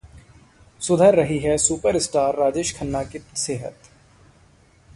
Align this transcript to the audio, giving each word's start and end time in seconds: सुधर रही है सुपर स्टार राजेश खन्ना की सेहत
सुधर 0.81 1.15
रही 1.15 1.37
है 1.39 1.57
सुपर 1.57 1.99
स्टार 1.99 2.35
राजेश 2.35 2.75
खन्ना 2.77 3.03
की 3.03 3.19
सेहत 3.35 3.89